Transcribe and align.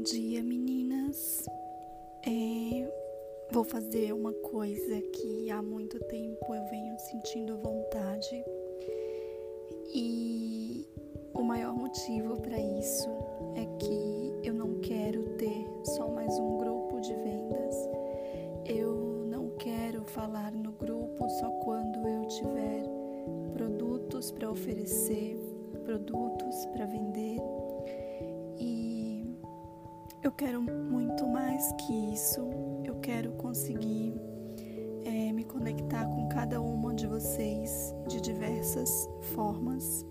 Bom 0.00 0.04
dia, 0.04 0.42
meninas. 0.42 1.44
É, 2.26 2.90
vou 3.52 3.62
fazer 3.62 4.14
uma 4.14 4.32
coisa 4.32 4.98
que 5.12 5.50
há 5.50 5.60
muito 5.60 5.98
tempo 6.04 6.54
eu 6.54 6.64
venho 6.70 6.98
sentindo 6.98 7.58
vontade 7.58 8.42
e 9.92 10.88
o 11.34 11.42
maior 11.42 11.74
motivo 11.74 12.40
para 12.40 12.58
isso 12.58 13.10
é 13.54 13.66
que 13.76 14.48
eu 14.48 14.54
não 14.54 14.80
quero 14.80 15.22
ter 15.36 15.68
só 15.84 16.08
mais 16.08 16.32
um 16.38 16.56
grupo 16.56 16.98
de 17.02 17.14
vendas. 17.16 17.74
Eu 18.64 19.26
não 19.28 19.50
quero 19.58 20.02
falar 20.04 20.50
no 20.50 20.72
grupo 20.72 21.28
só 21.28 21.50
quando 21.62 22.08
eu 22.08 22.26
tiver 22.26 22.84
produtos 23.52 24.30
para 24.30 24.50
oferecer, 24.50 25.38
produtos 25.84 26.64
para 26.72 26.86
vender 26.86 27.38
eu 30.22 30.30
quero 30.30 30.60
muito 30.60 31.26
mais 31.26 31.72
que 31.72 31.92
isso. 32.12 32.40
Eu 32.84 32.96
quero 32.96 33.32
conseguir 33.32 34.14
é, 35.04 35.32
me 35.32 35.44
conectar 35.44 36.04
com 36.06 36.28
cada 36.28 36.60
uma 36.60 36.94
de 36.94 37.06
vocês 37.06 37.94
de 38.06 38.20
diversas 38.20 39.08
formas. 39.34 40.04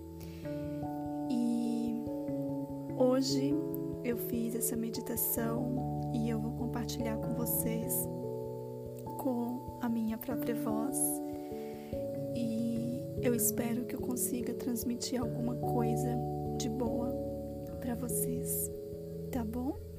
E 1.30 1.94
hoje 2.96 3.54
eu 4.04 4.16
fiz 4.16 4.54
essa 4.56 4.76
meditação 4.76 6.10
e 6.12 6.28
eu 6.28 6.40
vou 6.40 6.52
compartilhar 6.52 7.16
com 7.16 7.34
vocês 7.34 7.94
com 9.18 9.78
a 9.80 9.88
minha 9.88 10.18
própria 10.18 10.54
voz. 10.56 10.98
E 12.34 13.00
eu 13.22 13.34
espero 13.34 13.84
que 13.84 13.94
eu 13.94 14.00
consiga 14.00 14.54
transmitir 14.54 15.20
alguma 15.20 15.54
coisa 15.54 16.16
de 16.58 16.68
boa 16.68 17.10
para 17.80 17.94
vocês, 17.94 18.70
tá 19.30 19.44
bom? 19.44 19.89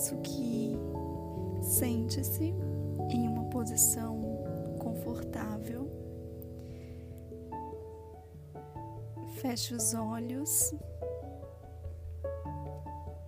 Peço 0.00 0.16
que 0.22 0.74
sente-se 1.60 2.54
em 3.10 3.28
uma 3.28 3.44
posição 3.50 4.18
confortável. 4.78 5.90
Feche 9.42 9.74
os 9.74 9.92
olhos 9.92 10.74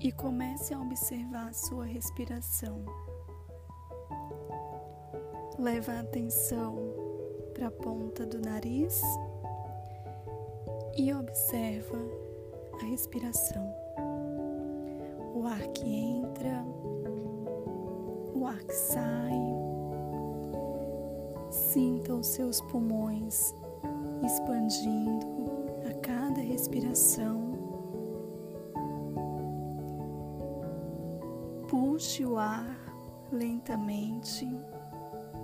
e 0.00 0.10
comece 0.12 0.72
a 0.72 0.80
observar 0.80 1.50
a 1.50 1.52
sua 1.52 1.84
respiração. 1.84 2.82
Leva 5.58 5.92
a 5.92 6.00
atenção 6.00 6.74
para 7.52 7.66
a 7.66 7.70
ponta 7.70 8.24
do 8.24 8.40
nariz 8.40 9.02
e 10.96 11.12
observa 11.12 11.98
a 12.80 12.84
respiração 12.86 13.71
ar 15.52 15.68
que 15.68 15.86
entra, 15.86 16.64
o 18.34 18.46
ar 18.46 18.58
que 18.64 18.72
sai. 18.72 19.32
Sinta 21.50 22.14
os 22.14 22.26
seus 22.28 22.60
pulmões 22.62 23.54
expandindo 24.24 25.26
a 25.88 25.92
cada 26.00 26.40
respiração. 26.40 27.52
Puxe 31.68 32.24
o 32.24 32.38
ar 32.38 32.78
lentamente 33.30 34.48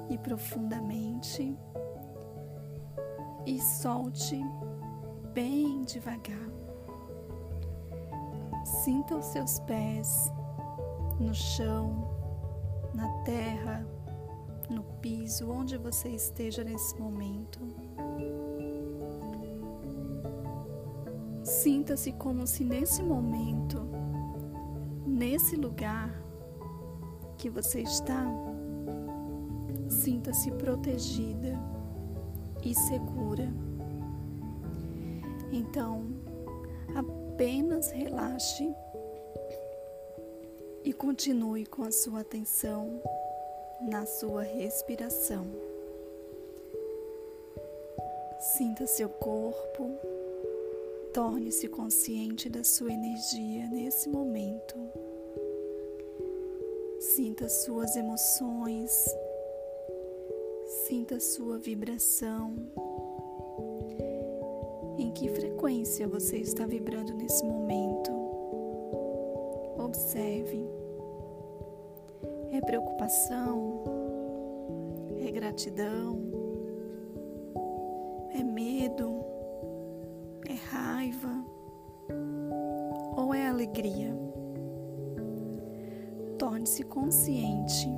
e 0.09 0.17
profundamente 0.17 1.55
e 3.47 3.61
solte 3.61 4.41
bem 5.35 5.83
devagar. 5.85 6.58
Sinta 8.89 9.17
os 9.17 9.27
seus 9.27 9.59
pés 9.59 10.33
no 11.21 11.35
chão, 11.35 12.09
na 12.95 13.07
terra, 13.23 13.87
no 14.71 14.83
piso, 14.83 15.51
onde 15.51 15.77
você 15.77 16.09
esteja 16.09 16.65
nesse 16.65 16.99
momento. 16.99 17.61
Sinta-se 21.45 22.13
como 22.13 22.47
se 22.47 22.65
nesse 22.65 23.03
momento, 23.03 23.87
nesse 25.07 25.55
lugar 25.55 26.11
que 27.37 27.51
você 27.51 27.83
está, 27.83 28.25
sinta-se 29.87 30.51
protegida 30.53 31.61
e 32.65 32.75
segura. 32.75 33.53
Então, 35.53 36.18
apenas 37.39 37.93
relaxe 37.93 38.69
e 40.83 40.93
continue 40.93 41.65
com 41.67 41.85
a 41.85 41.93
sua 41.93 42.23
atenção 42.23 43.01
na 43.81 44.05
sua 44.05 44.43
respiração. 44.43 45.47
Sinta 48.41 48.89
seu 48.89 49.09
corpo, 49.09 49.89
torne-se 51.15 51.69
consciente 51.69 52.49
da 52.49 52.65
sua 52.65 52.93
energia 52.93 53.69
nesse 53.69 54.09
momento. 54.09 54.75
Sinta 56.99 57.49
suas 57.49 57.95
emoções, 57.95 58.91
sinta 60.89 61.21
sua 61.21 61.57
vibração 61.57 62.57
em 65.09 65.11
que 65.11 65.29
frequência 65.31 66.07
você 66.07 66.37
está 66.37 66.67
vibrando 66.67 67.15
nesse 67.15 67.43
momento? 67.43 68.13
Observe. 69.79 70.69
É 72.53 72.61
preocupação? 72.61 73.85
É 75.27 75.31
gratidão? 75.31 76.21
É 78.35 78.43
medo? 78.43 79.25
É 80.47 80.53
raiva? 80.53 81.43
Ou 83.17 83.33
é 83.33 83.49
alegria? 83.49 84.15
Torne-se 86.37 86.83
consciente. 86.83 87.89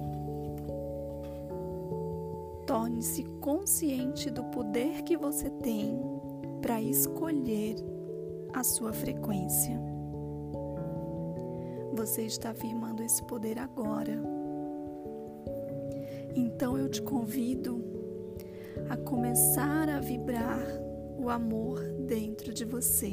Torne-se 2.69 3.25
consciente 3.41 4.31
do 4.31 4.44
poder 4.44 5.03
que 5.03 5.16
você 5.16 5.50
tem 5.50 6.19
para 6.60 6.81
escolher 6.81 7.76
a 8.53 8.62
sua 8.62 8.93
frequência. 8.93 9.81
Você 11.94 12.22
está 12.22 12.50
afirmando 12.50 13.03
esse 13.03 13.22
poder 13.25 13.59
agora. 13.59 14.12
Então 16.34 16.78
eu 16.78 16.88
te 16.88 17.03
convido 17.03 17.84
a 18.88 18.97
começar 18.97 19.88
a 19.88 20.00
vibrar 20.00 20.65
o 21.19 21.28
amor 21.28 21.81
dentro 22.06 22.53
de 22.54 22.65
você. 22.65 23.12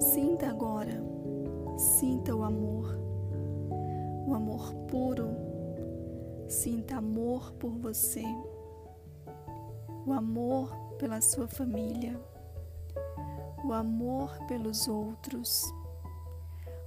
Sinta 0.00 0.48
agora, 0.48 1.02
sinta 1.76 2.34
o 2.34 2.42
amor, 2.42 2.98
o 4.26 4.34
amor 4.34 4.74
puro. 4.88 5.28
Sinta 6.48 6.96
amor 6.96 7.52
por 7.52 7.72
você, 7.72 8.24
o 10.06 10.12
amor 10.12 10.87
pela 10.98 11.20
sua 11.20 11.46
família, 11.46 12.20
o 13.64 13.72
amor 13.72 14.36
pelos 14.46 14.88
outros, 14.88 15.64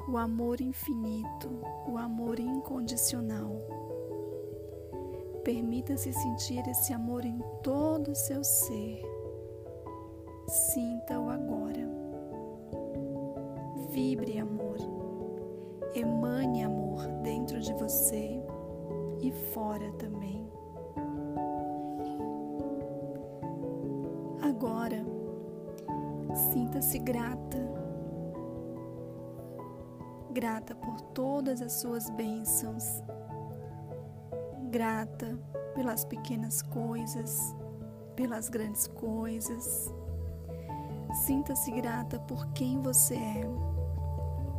o 0.07 0.17
amor 0.17 0.59
infinito, 0.59 1.49
o 1.87 1.97
amor 1.97 2.39
incondicional. 2.39 3.51
Permita-se 5.43 6.11
sentir 6.13 6.67
esse 6.67 6.93
amor 6.93 7.25
em 7.25 7.39
todo 7.63 8.11
o 8.11 8.15
seu 8.15 8.43
ser. 8.43 9.01
Sinta-o 10.47 11.29
agora. 11.29 11.89
Vibre 13.89 14.37
amor. 14.37 14.77
Emane 15.95 16.63
amor 16.63 17.07
dentro 17.23 17.59
de 17.59 17.73
você 17.73 18.39
e 19.21 19.31
fora 19.53 19.91
também. 19.93 20.60
Agora, 24.63 25.03
sinta-se 26.53 26.99
grata, 26.99 27.57
grata 30.31 30.75
por 30.75 31.01
todas 31.15 31.63
as 31.63 31.73
suas 31.73 32.11
bênçãos, 32.11 33.01
grata 34.69 35.35
pelas 35.73 36.05
pequenas 36.05 36.61
coisas, 36.61 37.55
pelas 38.15 38.49
grandes 38.49 38.85
coisas. 38.85 39.91
Sinta-se 41.25 41.71
grata 41.71 42.19
por 42.19 42.45
quem 42.53 42.79
você 42.81 43.15
é, 43.15 43.43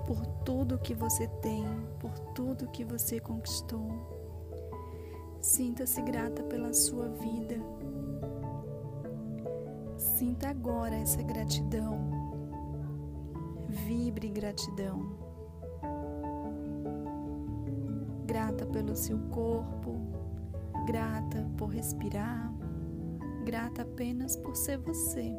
por 0.05 0.27
tudo 0.45 0.81
que 0.81 0.95
você 0.95 1.29
tem, 1.41 1.65
por 2.01 2.19
tudo 2.35 2.67
que 2.71 2.85
você 2.85 3.21
conquistou. 3.21 3.87
Sinta-se 5.41 6.03
grata 6.03 6.43
pela 6.43 6.75
sua 6.75 7.09
vida 7.09 7.55
Sinta 10.23 10.51
agora 10.51 10.95
essa 10.95 11.21
gratidão. 11.21 11.99
Vibre 13.69 14.29
gratidão. 14.29 15.19
Grata 18.25 18.65
pelo 18.65 18.95
seu 18.95 19.19
corpo, 19.31 19.97
grata 20.87 21.45
por 21.59 21.71
respirar, 21.71 22.55
grata 23.45 23.83
apenas 23.83 24.37
por 24.37 24.55
ser 24.55 24.79
você, 24.79 25.35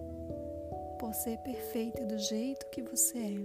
por 0.99 1.13
ser 1.13 1.37
perfeita 1.37 2.05
do 2.05 2.17
jeito 2.17 2.69
que 2.69 2.81
você 2.81 3.17
é. 3.19 3.39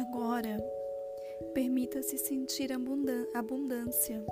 Agora, 0.00 0.64
permita-se 1.54 2.16
sentir 2.18 2.70
abundância 2.72 4.24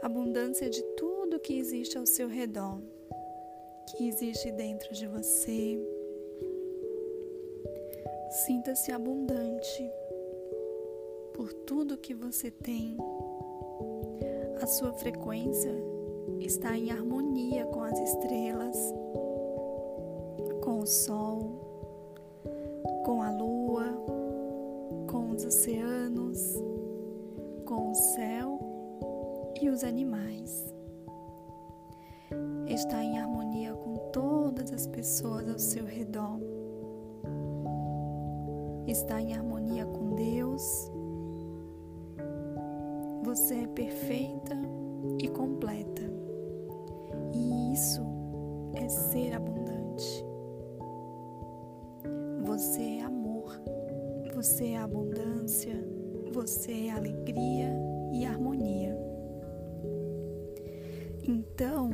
abundância 0.00 0.70
de 0.70 0.80
tudo 0.96 1.15
que 1.38 1.58
existe 1.58 1.98
ao 1.98 2.06
seu 2.06 2.28
redor, 2.28 2.80
que 3.88 4.08
existe 4.08 4.50
dentro 4.52 4.92
de 4.94 5.06
você. 5.06 5.78
Sinta-se 8.46 8.92
abundante 8.92 9.90
por 11.34 11.52
tudo 11.52 11.98
que 11.98 12.14
você 12.14 12.50
tem. 12.50 12.96
A 14.60 14.66
sua 14.66 14.92
frequência 14.94 15.72
está 16.40 16.76
em 16.76 16.90
harmonia 16.90 17.66
com 17.66 17.82
as 17.82 17.98
estrelas, 17.98 18.76
com 20.62 20.80
o 20.80 20.86
sol, 20.86 21.60
com 23.04 23.22
a 23.22 23.30
lua, 23.30 23.84
com 25.10 25.30
os 25.30 25.44
oceanos, 25.44 26.54
com 27.64 27.90
o 27.90 27.94
céu 27.94 28.58
e 29.60 29.68
os 29.68 29.84
animais. 29.84 30.74
Está 32.66 33.02
em 33.02 33.18
harmonia 33.18 33.72
com 33.74 33.96
todas 34.12 34.72
as 34.72 34.86
pessoas 34.86 35.48
ao 35.48 35.58
seu 35.58 35.84
redor. 35.84 36.40
Está 38.86 39.20
em 39.20 39.34
harmonia 39.34 39.86
com 39.86 40.14
Deus. 40.14 40.90
Você 43.22 43.54
é 43.54 43.66
perfeita 43.66 44.56
e 45.20 45.28
completa. 45.28 46.02
E 47.32 47.72
isso 47.72 48.02
é 48.74 48.88
ser 48.88 49.34
abundante. 49.34 50.24
Você 52.44 52.98
é 52.98 53.02
amor. 53.02 53.60
Você 54.34 54.70
é 54.70 54.78
abundância. 54.78 55.74
Você 56.32 56.86
é 56.86 56.90
alegria 56.90 57.72
e 58.12 58.24
harmonia. 58.24 59.05
Então, 61.28 61.90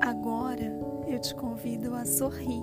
agora 0.00 0.62
eu 1.08 1.18
te 1.20 1.34
convido 1.34 1.92
a 1.92 2.04
sorrir 2.04 2.62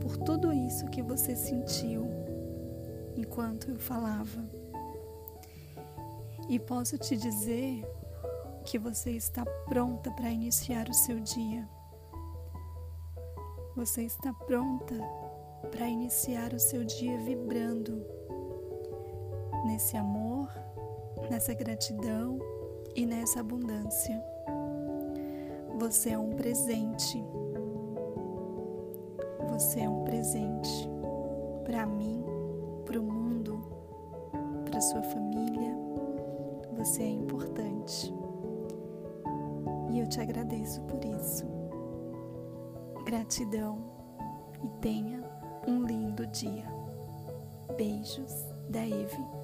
por 0.00 0.16
tudo 0.16 0.50
isso 0.50 0.86
que 0.86 1.02
você 1.02 1.36
sentiu 1.36 2.06
enquanto 3.14 3.70
eu 3.70 3.78
falava. 3.78 4.42
E 6.48 6.58
posso 6.58 6.96
te 6.96 7.16
dizer 7.16 7.84
que 8.64 8.78
você 8.78 9.10
está 9.10 9.44
pronta 9.66 10.10
para 10.12 10.30
iniciar 10.30 10.88
o 10.88 10.94
seu 10.94 11.20
dia. 11.20 11.68
Você 13.76 14.04
está 14.04 14.32
pronta 14.32 14.94
para 15.70 15.86
iniciar 15.86 16.54
o 16.54 16.58
seu 16.58 16.82
dia 16.82 17.18
vibrando 17.18 18.06
nesse 19.66 19.98
amor, 19.98 20.48
nessa 21.30 21.52
gratidão 21.52 22.38
e 22.94 23.04
nessa 23.06 23.40
abundância. 23.40 24.22
Você 25.78 26.10
é 26.10 26.18
um 26.18 26.30
presente. 26.30 27.24
Você 29.50 29.80
é 29.80 29.88
um 29.88 30.04
presente 30.04 30.88
para 31.64 31.86
mim, 31.86 32.24
para 32.84 33.00
o 33.00 33.02
mundo, 33.02 33.60
para 34.64 34.80
sua 34.80 35.02
família. 35.02 35.76
Você 36.76 37.02
é 37.02 37.08
importante. 37.08 38.12
E 39.90 39.98
eu 39.98 40.08
te 40.08 40.20
agradeço 40.20 40.80
por 40.82 41.04
isso. 41.04 41.44
Gratidão 43.04 43.78
e 44.62 44.68
tenha 44.80 45.22
um 45.66 45.84
lindo 45.84 46.26
dia. 46.26 46.64
Beijos 47.76 48.32
da 48.68 48.86
Eve. 48.86 49.43